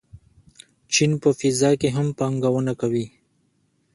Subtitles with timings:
[0.93, 3.05] چین په فضا کې هم پانګونه کوي.